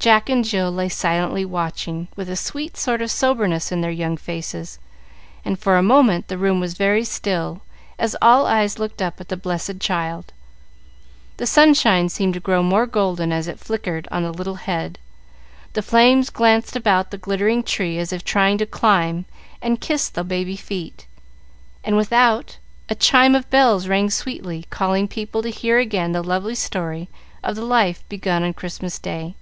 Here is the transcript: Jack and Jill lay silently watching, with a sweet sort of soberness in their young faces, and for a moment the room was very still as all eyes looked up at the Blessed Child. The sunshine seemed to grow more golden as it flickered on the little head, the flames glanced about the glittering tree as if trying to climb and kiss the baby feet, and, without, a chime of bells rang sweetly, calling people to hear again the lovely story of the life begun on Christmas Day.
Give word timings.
Jack 0.00 0.30
and 0.30 0.42
Jill 0.42 0.72
lay 0.72 0.88
silently 0.88 1.44
watching, 1.44 2.08
with 2.16 2.30
a 2.30 2.36
sweet 2.36 2.78
sort 2.78 3.02
of 3.02 3.10
soberness 3.10 3.70
in 3.70 3.82
their 3.82 3.90
young 3.90 4.16
faces, 4.16 4.78
and 5.44 5.58
for 5.58 5.76
a 5.76 5.82
moment 5.82 6.28
the 6.28 6.38
room 6.38 6.60
was 6.60 6.72
very 6.72 7.04
still 7.04 7.60
as 7.98 8.16
all 8.22 8.46
eyes 8.46 8.78
looked 8.78 9.02
up 9.02 9.20
at 9.20 9.28
the 9.28 9.36
Blessed 9.36 9.80
Child. 9.80 10.32
The 11.36 11.46
sunshine 11.46 12.08
seemed 12.08 12.32
to 12.34 12.40
grow 12.40 12.62
more 12.62 12.86
golden 12.86 13.32
as 13.32 13.48
it 13.48 13.58
flickered 13.58 14.08
on 14.10 14.22
the 14.22 14.32
little 14.32 14.54
head, 14.54 14.98
the 15.74 15.82
flames 15.82 16.30
glanced 16.30 16.74
about 16.74 17.10
the 17.10 17.18
glittering 17.18 17.62
tree 17.62 17.98
as 17.98 18.10
if 18.10 18.24
trying 18.24 18.56
to 18.58 18.66
climb 18.66 19.26
and 19.60 19.78
kiss 19.78 20.08
the 20.08 20.24
baby 20.24 20.56
feet, 20.56 21.06
and, 21.84 21.98
without, 21.98 22.56
a 22.88 22.94
chime 22.94 23.34
of 23.34 23.50
bells 23.50 23.86
rang 23.88 24.08
sweetly, 24.08 24.64
calling 24.70 25.06
people 25.06 25.42
to 25.42 25.50
hear 25.50 25.78
again 25.78 26.12
the 26.12 26.22
lovely 26.22 26.54
story 26.54 27.10
of 27.44 27.56
the 27.56 27.62
life 27.64 28.02
begun 28.08 28.42
on 28.42 28.54
Christmas 28.54 28.98
Day. 28.98 29.34